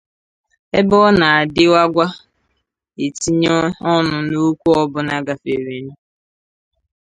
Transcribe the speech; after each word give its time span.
ebe 0.77 0.95
ọ 1.07 1.09
na-adịwaga 1.19 2.05
etinye 3.05 3.53
ọnụ 3.93 4.17
n'okwu 4.29 4.69
ọbụna 4.81 5.15
gafere 5.27 5.75
nu 5.85 5.93